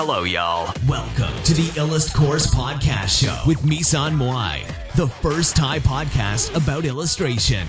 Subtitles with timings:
[0.00, 0.74] Hello, y'all.
[0.88, 4.56] Welcome to the Illust Course Podcast Show with Misan Moai,
[4.96, 7.64] the first Thai podcast about illustration.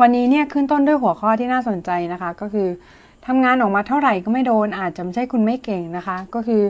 [0.00, 2.68] วันนี้เนี่ยขึ้นต้นด้วยหัวข้อที่น่าสนใจนะคะก็คือ
[3.26, 6.62] ทำงานออกมาเท่าไหร่ก็ไม่โดนอาจจะไม่ใช่คุณไม่เก่งนะคะ ก็คือ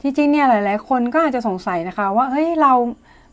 [0.00, 2.72] จริงๆเนี่ยหลาย ๆ คนก็อาจจะสงสัยนะคะ ว่าเฮ้ยเรา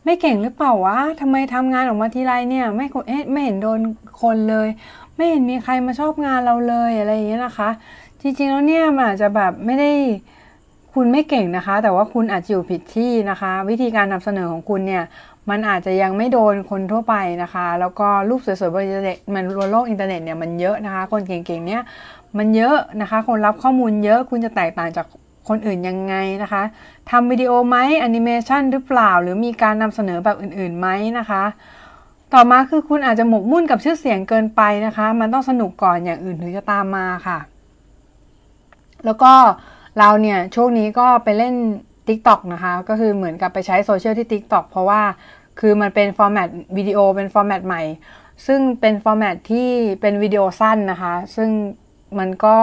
[0.04, 3.80] ไม่เก่งหรือเปล่าวะทำไมทำงานออกมาทีไรเนี่ย ไม่เอ๊ะไม่เห็นโดน
[4.22, 4.68] คนเลย
[5.16, 7.70] ไม่เห็นมีใครมาชอบงานเราเลยอะไรอย่างเงี้ยนะคะ
[8.20, 9.90] จริงๆแล้วเนี่ยมันอาจจะแบบไม่ได้
[10.92, 15.04] คุณไม่เก่งนะคะ แต่ว่าคุณอาจจะอยู่ผิดที่นะคะ วิธีการนำเสนอของคุณเนี่ย
[15.50, 21.82] มันอาจจะยังไม่โดนคนทั่วไปนะคะ แล้วก็รูปสวยๆบนอินเทอร์เน็ตมันบนโลกอินเทอร์เน็ตเนี่ยมันเยอะนะคะ คนเก่งๆเนี่ย
[22.38, 25.06] มันเยอะนะคะ คนรับข้อมูลเยอะคุณจะแตกต่างจาก
[25.48, 26.62] คนอื่นยังไงนะคะ
[27.10, 31.44] ทำวิดีโอไหมแอนิเมชันหรือเปล่า หรือมีการนำเสนอแบบอื่นๆไหมนะคะ
[32.34, 37.38] ต่อมาคือคุณอาจจะหมกมุ่นกับชื่อเสียงเกินไปนะคะ มันต้องสนุกก่อนอย่างอื่นถึงจะตามมาค่ะ
[39.04, 39.32] แล้วก็
[39.98, 41.54] เราเนี่ยช่วงนี้ก็ไปเล่น
[42.08, 45.02] TikTok นะคะ ก็คือเหมือนกับไปใช้โซเชียลที่ TikTok เพราะว่า
[45.60, 47.82] คือมันเป็น format วิดีโอเป็น format ใหม่
[48.46, 51.50] ซึ่งเป็น format ที่เป็นวิดีโอสั้นนะคะ ซึ่ง
[52.18, 52.56] มันก็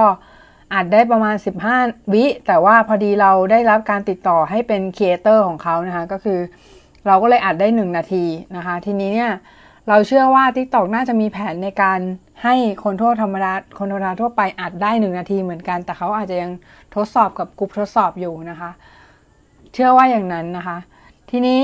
[0.74, 1.36] อาจได้ประมาณ
[1.74, 6.40] 15 วิ แต่ว่าพอดีเราได้รับการติดต่อให้เป็นครีเอเตอร์ของเขานะคะ ก็คือ
[7.08, 9.32] เราก็เลยอัดได้ 1 นาทีนะคะ ทีนี้เนี่ย
[9.90, 12.00] เราเชื่อว่า TikTok น่าจะมีแผนในการ
[12.44, 16.52] ให้คนทั่วธรรมดาคนธรรมดาทั่วไปอัดได้ 1 นาทีเหมือนกัน แต่เขาอาจจะยัง
[16.96, 18.72] ทดสอบกับกลุ่มทดสอบอยู่นะคะ
[19.74, 20.78] เชื่อว่าอย่างนั้นนะคะ
[21.32, 21.64] ทีนี้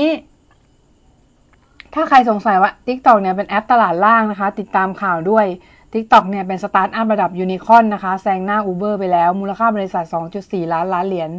[1.94, 5.46] ถ้าใครสงสัยว่า TikTok เนี่ยเป็นแอปตลาดล่างนะคะ ติดตามข่าวด้วย
[5.92, 10.04] TikTok เนี่ยเป็นสตาร์ทอัพระดับยูนิคอนนะคะแซงหน้า Uber ไปแล้ว มูลค่าบริษัท
[10.38, 11.30] 2.4 ล้านล้านเหรียญ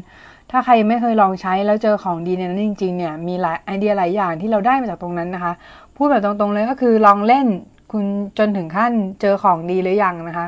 [0.52, 5.54] ถ้าใครไม่เคยลองใช้แล้วเจอของดีในนั้นจริงๆเนี่ยมีหลายไอเดียหลายอย่างที่เราได้มาจากตรงนั้นนะคะ
[5.96, 7.46] พูดแบบตรงๆเลยก็คือลองเล่น
[7.92, 8.06] คุณ
[8.38, 10.48] จนถึงขั้นเจอของดีหรือยังนะคะ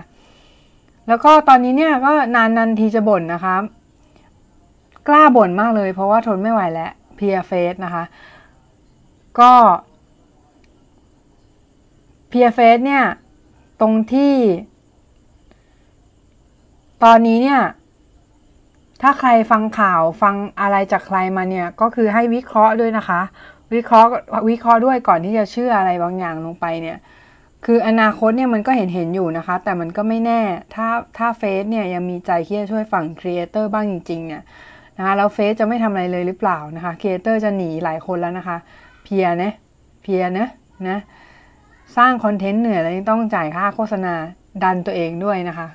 [1.08, 3.56] แล้วก็ตอนนี้เนี่ยก็นานนันทีจะบ่นนะคะ
[5.08, 8.04] กล้าบ่นมากเลย เพราะว่าทนไม่ไหวแล้วเพียเฟสนะคะ
[9.40, 9.52] ก็
[12.30, 13.04] เพียเฟสเนี่ย
[13.82, 14.36] ตรงที่
[17.04, 17.62] ตอนนี้เนี่ย
[19.02, 23.22] ถ้าใครฟังข่าวฟังอะไรจากใครมาเนี่ย ก็คือให้วิเคราะห์ด้วยนะคะ
[23.74, 24.10] วิเคราะห์
[24.50, 26.98] วิเคราะห์ด้วยก่อนที่จะเชื่ออะไรบางอย่างลงไปเนี่ย
[27.66, 30.42] คืออนาคตเนี่ยมันก็เห็นเห็นอยู่นะคะ แต่มันก็ไม่แน่
[30.76, 34.44] ถ้าถ้าเฟสเนี่ยยังมีใจที่จะช่วยฝั่งครีเอเตอร์บ้างจริง ๆ เนี่ย
[34.98, 38.58] นะคะแล้วเฟสจะไม่ทำอะไรเลยหรือเปล่านะคะครีเอเตอร์จะหนีหลายคนแล้วนะคะ
[39.04, 39.54] เพียนะ
[40.02, 40.48] เพียนะ
[40.90, 41.00] นะ
[41.98, 44.14] สร้างคอนเทนต์เหนื่อยแล้วยังต้องจ่ายค่าโฆษณา
[44.64, 45.68] ดันตัวเองด้วยนะคะ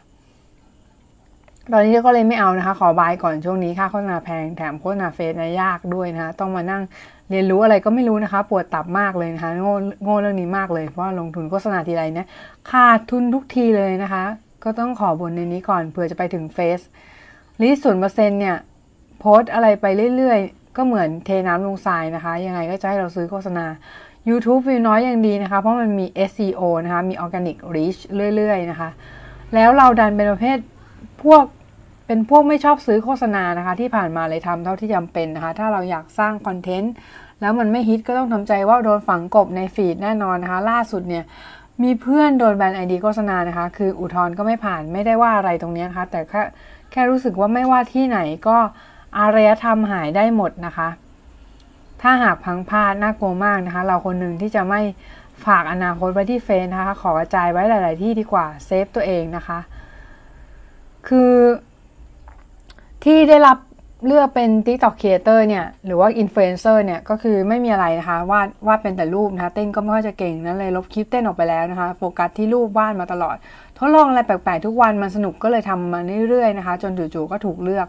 [1.73, 6.83] ตอนนี้ก็เลยไม่เอานะคะ ขอบายก่อนช่วงนี้ค่าโฆษณาแพงแถมโฆษณาเฟซนะยากด้วยนะคะ ต้องมานั่ง
[7.31, 9.75] เรียนรู้อะไรก็ไม่รู้นะคะ ปวดตับมากเลยนะคะ โง่
[10.05, 12.27] โง่เรื่องนี้มากเลย เพราะลงทุนโฆษณาทีไรเนี่ย
[12.71, 14.25] ขาดทุนทุกทีเลยนะคะ
[14.65, 16.81] ก็ต้องขอบ่นในนี้ก่อนเผื่อจะไปถึงเฟซ
[17.63, 18.57] reach ศูนย์เปอร์เซ็นต์เนี่ย
[19.21, 19.87] โพสอะไรไป
[20.17, 23.67] เรื่อยๆ ก็เหมือนเทน้ำลงทรายนะคะ ยังไงก็จะให้เราซื้อโฆษณา
[24.29, 28.01] YouTube วิวน้อยอย่างดีนะคะ เพราะมันมี SEO นะคะ มี Organic Reach
[28.37, 28.91] เรื่อยๆนะคะ
[29.55, 30.59] แล้วเราดันเป็นประเภท
[31.23, 31.45] พวก
[32.07, 36.93] เป็นพวกไม่ชอบซื้อโฆษณานะคะ ที่ผ่านมาเลยทำเท่าที่จำเป็นนะคะ ถ้าเราอยากสร้างคอนเทนต์
[37.41, 41.25] แล้วมันไม่ฮิตก็ต้องทำใจว่าโดนฝังกลบใน feed แน่นอนนะคะ ล่าสุดเนี่ย
[41.83, 46.43] มีเพื่อนโดนแบนไอดีโฆษณานะคะ คืออุทธรณ์ก็ไม่ผ่านไม่ได้ว่าอะไรตรงนี้นะคะ แต่แค่
[46.93, 48.19] แค่รู้สึกว่าไม่ว่าที่ไหน
[48.49, 48.57] ก็
[49.19, 50.89] อารยธรรมหายได้หมดนะคะ
[52.07, 54.81] ถ้าหากพังพลาดน่ากลัวมากนะคะ เราคนหนึ่งที่จะไม่
[55.47, 59.59] ฝากอนาคตไว้ที่เฟซนะคะ ขอกระจายไว้หลาย ๆ ที่ดีกว่าเซฟตัวเองนะคะ
[61.09, 61.33] คือ
[63.05, 63.59] ที่ได้รับ
[64.07, 73.37] เลือกเป็น TikTok Creator เนี่ยหรือว่า Influencer เนี่ยก็คือไม่มีอะไรนะคะวาดวาดเป็นแต่รูปนะคะ เต้นก็ไม่ค่อยจะเก่งนั้นเลยลบคลิปเต้นออกไปแล้วนะคะ โฟกัสที่รูปวาดมาตลอด
[73.79, 77.87] ทดลองอะไรแปลกๆทุกวันมันสนุกก็เลยทำมาเรื่อยๆนะคะ จนจู่ๆก็ถูกเลือก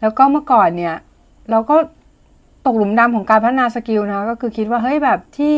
[0.00, 0.94] แล้วก็เมื่อก่อนเนี่ย
[1.50, 1.76] เราก็
[2.68, 5.54] ตกหลุมดำของการพัฒนาสกิลนะคะก็คือคิดว่าเฮ้ยแบบที่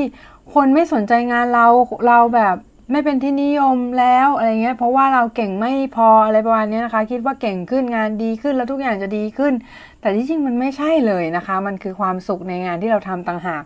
[0.54, 1.66] คนไม่สนใจงานเรา
[2.06, 2.56] เราแบบ
[2.92, 9.52] ไม่เป็นที่นิยมแล้วอะไรเงี้ยเพราะว่าเราเก่งไม่พออะไรประมาณนี้นะคะ คิดว่าเก่งขึ้นงานดีขึ้นแล้วทุกอย่างจะดีขึ้น
[10.00, 13.62] แต่ที่จริงมันไม่ใช่เลยนะคะ มันคือความสุขในงานที่เราทำต่างหาก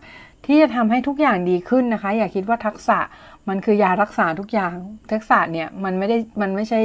[0.47, 2.99] ที่จะทำให้ทุกอย่างดีขึ้นนะคะ อย่าคิดว่าทักษะ
[3.49, 4.75] มันคือยารักษาทุกอย่าง
[5.13, 6.81] ทักษะเนี่ยมันไม่ได้มันไม่ใช่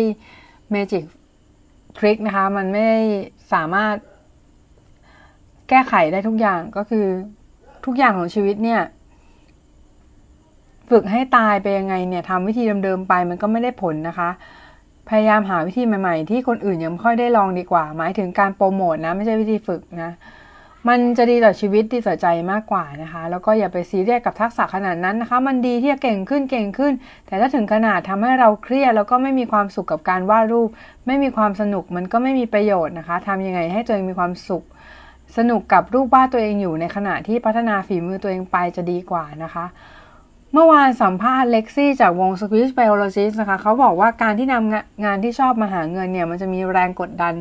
[0.71, 2.87] magic trick นะคะ มันไม่
[3.53, 3.95] สามารถ
[5.69, 7.05] แก้ไขได้ทุกอย่างก็คือ
[7.85, 8.81] ทุกอย่างของชีวิตเนี่ย
[10.89, 14.29] ฝึกให้ตายไปยังไงเนี่ยทำวิธีเดิมๆไปมันก็ไม่ได้ผลนะคะ
[15.09, 20.11] พยายามหาวิธีใหม่ ๆ ที่คนอื่นยังไม่ค่อยได้ลองดีกว่า หมายถึงการโปรโมทนะ ไม่ใช่วิธีฝึกนะ
[20.87, 26.93] มันจะดีต่อชีวิตดีต่อใจมากกว่านะคะ แล้วก็อย่าไปซีเรียสกับทักษะขนาดนั้นนะคะ มันดีที่จะเก่งขึ้นเก่งขึ้น
[27.27, 30.69] แต่ถ้าถึงขนาดทำให้เราเครียดแล้วก็ไม่มีความสุขกับการวาดรูป
[31.07, 34.63] ไม่มีความสนุกมันก็ไม่มีประโยชน์นะคะทำยังไงให้ตัวเองมีความสุข
[35.37, 39.65] สนุกกับรูปวาดตัวเองอยู่ในขณะที่พัฒนาฝีมือตัวเองไปจะดีกว่านะคะ
[40.53, 47.33] เมื่อวานสัมภาษณ์เล็กซี่จากวง Squish Biologist นะคะ เขาบอกว่าการที่นำงานที่ชอบมาหาเงินเนี่ย มันจะมีแรงกดดัน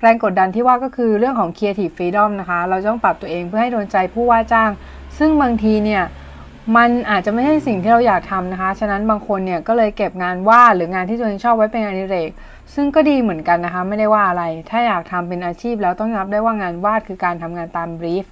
[0.00, 4.70] แรงกดดันที่ว่าก็คือเรื่องของ Creative Freedom นะคะ เราต้องปรับตัวเองเพื่อให้โดนใจผู้ว่าจ้าง
[5.18, 6.02] ซึ่งบางทีเนี่ย
[6.74, 12.30] มันอาจจะไม่ใช่สิ่งที่เราอยากทำนะคะ ฉะนั้นบางคนเนี่ยก็เลยเก็บงานวาดหรืองานที่ตัวเองชอบไว้เป็นงานอดิเรก
[12.74, 18.26] ซึ่งก็ดีเหมือนกันนะคะ ไม่ได้ว่าอะไร ถ้าอยากทำเป็นอาชีพแล้วต้องรับได้ว่างานวาดคือการทำงานตามบรีฟ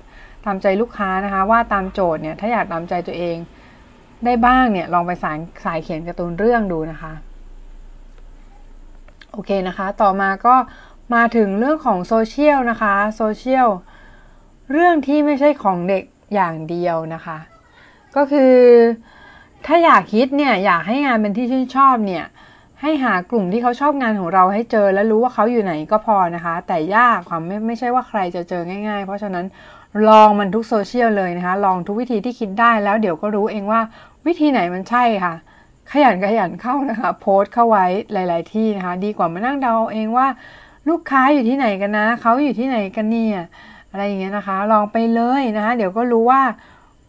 [0.44, 3.36] ตามใจลูกค้านะคะ วาดตามโจทย์เนี่ย ถ้าอยากตามใจตัวเอง
[4.24, 7.12] ได้บ้างเนี่ย ลองไปสายสายเขียนการ์ตูนเรื่องดูนะคะ
[9.32, 10.54] โอเคนะคะ ต่อมาก็
[11.14, 13.68] มาถึงเรื่องของโซเชียลนะคะ โซเชียล
[14.72, 16.04] เรื่องที่ไม่ใช่ของเด็ก
[16.34, 17.38] อย่างเดียวนะคะ
[18.16, 18.54] ก็คือ
[19.66, 22.24] ถ้าอยากคิดเนี่ยอยากให้งานเป็นที่ชื่นชอบเนี่ย
[22.80, 29.44] ให้หากลุ่มที่เขาชอบงานของเราให้เจอและรู้ว่าเขาอยู่ไหนก็พอนะคะ แต่ยากความไม่ไม่ใช่ว่าใครจะเจอง่าย ๆ เพราะฉะนั้น
[30.08, 33.80] ลองมันทุกโซเชียลเลยนะคะ ลองทุกวิธีที่คิดได้แล้วเดี๋ยวก็รู้เองว่า
[34.26, 35.34] วิธีไหนมันใช่ค่ะ
[35.90, 40.26] ขยันขยันเข้านะคะ โพสต์เข้าไว้หลาย ๆ ที่นะคะ ดีกว่ามานั่งเดาเองว่า
[40.88, 43.40] ลูกค้าอยู่ที่ไหนกันนะเขาอยู่ที่ไหนกันเนี่ย
[43.90, 46.42] อะไรอย่างเงี้ยนะคะ ลองไปเลยนะคะ เดี๋ยวก็รู้ว่า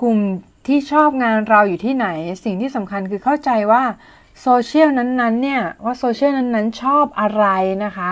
[0.01, 0.17] กลุ่ม
[0.67, 2.07] ที่ชอบงานเราอยู่ที่ไหน
[2.43, 3.83] สิ่งที่สำคัญคือเข้าใจว่า
[4.41, 7.45] โซเชียลนั้นๆเนี่ยว่าโซเชียลนั้นๆ ชอบอะไร
[7.85, 7.99] นะค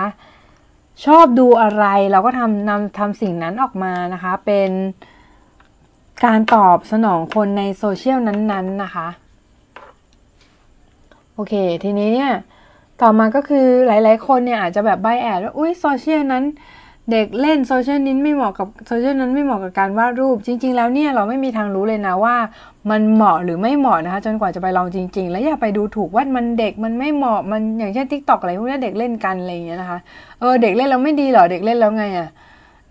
[1.04, 4.70] ชอบดูอะไรเราก็ทำนำทำสิ่งนั้นออกมานะคะ เป็น
[6.24, 9.08] การตอบสนองคนในโซเชียลนั้นๆนะคะ
[11.34, 11.54] โอเค
[11.84, 12.32] ทีนี้เนี่ย
[13.02, 16.44] ต่อมาก็คือหลายๆคนเนี่ยอาจจะแบบ bias ว่าอุ้ยโซเชียลนั้น
[17.12, 22.36] เด็กเล่นโซเชียลนี้ไม่เหมาะกับโซเชียลนั้นไม่เหมาะกับการวาดรูป จริง ๆ แล้วเนี่ยเราไม่มีทางรู้เลยนะว่า
[22.90, 29.98] มันเหมาะหรือไม่เหมาะนะคะ จนกว่าจะไปลองจริง ๆ แล้วอย่าไปดูถูกว่ามันเด็กมันไม่เหมาะมันอย่างเช่น TikTok อะไรพวกนี้เด็กเล่นกันอะไรอย่างเงี้ยนะคะ
[30.40, 32.28] เออเด็กเล่นแล้วไม่ดีหรอเด็กเล่นแล้วไงอะ่ะ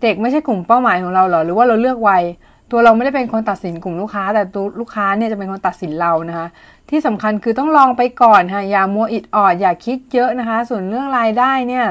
[0.02, 2.22] เด็กไม่ใช่กลุ่มเป้าหมายของเราหรอหรือว่าเราเลือกวัย
[2.70, 6.46] ตัวเราไม่ได้เป็นคนตัดสินกลุ่มลูกค้า แต่ตัวลูกค้าเนี่ยจะเป็นคนตัดสินเรานะคะ
[6.90, 11.86] ที่สำคัญคือต้องลองไปก่อนค่ะอย่ามัวอิดออดอย่าคิดเยอะนะคะ ส่วนเรื่องรายได้เนี่ย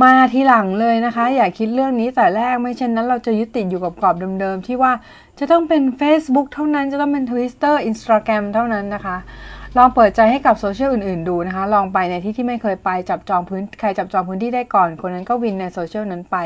[0.00, 4.92] มาทีหลังเลยนะคะ อย่าคิดเรื่องนี้แต่แรกไม่เช่นนั้นเราจะยึดติดอยู่กับกรอบเดิมๆ ที่ว่า
[5.38, 9.16] จะต้องเป็น Facebook เท่านั้นจะต้องเป็น Twitter Instagram เท่านั้นนะคะ
[9.76, 16.36] ลองเปิดใจให้กับโซเชียลอื่นๆดูนะคะ ลองไปในที่ที่ไม่เคยไปจับจองพื้นใครจับจองพื้นที่ได้ก่อน คนนั้นก็วินในโซเชียลนั้นไป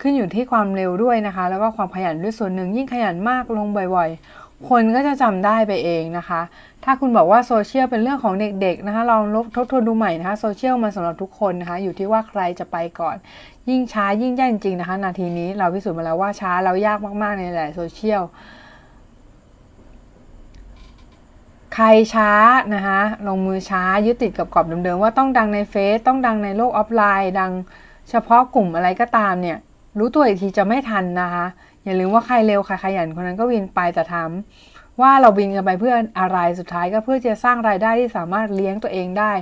[0.00, 6.40] ขึ้นอยู่ที่ความเร็วด้วยนะคะ แล้วก็ความขยันด้วยส่วนหนึ่งยิ่งขยันมากลงบ่อยๆ คนก็จะจำได้ไปเองนะคะ
[6.84, 13.16] ถ้าคุณบอกว่าโซเชียลเป็นเรื่องของเด็กๆนะคะ ลองลบทบทวนดูใหม่นะคะโซเชียลมันสำหรับทุกคนนะคะ อยู่ที่ว่าใครจะไปก่อน
[13.68, 18.22] ยิ่งช้ายิ่งยากจริงๆนะคะ นาทีนี้เราพิสูจน์มาแล้วว่าช้าเรายากมากๆในหลายโซเชียล
[21.74, 22.30] ใครช้า
[22.74, 27.52] นะคะลงมือช้ายึดติดกับกรอบเดิมๆว่าต้องดังในเฟซต้องดังในโลกออฟไลน์ ดัง
[28.10, 29.58] เฉพาะกลุ่มอะไรก็ตามเนี่ย
[29.98, 31.46] รู้ตัวอีกทีจะไม่ทันนะคะ
[31.84, 39.32] อย่าลืมว่าใครเร็วใครขยันคนนั้นก็วินไปแต่ทำว่าเราวินกันไปเพื่ออะไรสุดท้ายก็เพื่อจะสร้างรายได้ที่สามารถเลี้ยงตัวเองได้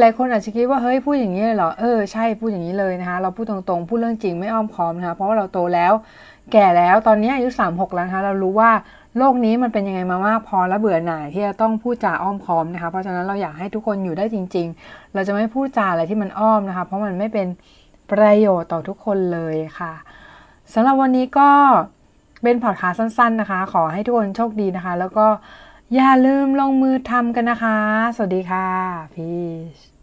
[0.00, 5.92] หลายๆคนอาจจะคิดว่าเฮ้ยพูดอย่างนี้เลยเหรอเออใช่พูดอย่างนี้เลยนะคะเราพูดตรงๆพูดเรื่องจริงไม่อ้อมค้อมนะคะเพราะว่าเราโตแล้ว
[6.52, 8.70] แก่แล้วตอนนี้อายุสามหกแล้วนะคะเรารู้ว่า
[9.18, 17.46] โลกนี้มันเป็นยังไงมามากพอแล้วเบื่อหน่ายที่จะต้องพูดจาอ้อมค้อมนะคะเพราะฉะนั้นเราอยากให้ทุกคนอยู่ได้จริง ๆ เราจะไม่พูดจาอะไรที่มันอ้อมนะคะ เพราะมันไม่เป็น
[18.12, 19.92] ประโยชน์ต่อทุกคนเลยค่ะ
[20.72, 21.50] สำหรับวันนี้ก็
[22.42, 25.26] เป็นพอดคาสต์สั้น ๆ นะคะ ขอให้ทุกคนโชคดีนะคะ แล้วก็
[25.94, 27.78] อย่าลืมลงมือทำกันนะคะ
[28.16, 28.68] สวัสดีค่ะ
[29.14, 29.30] พี
[29.76, 29.93] ช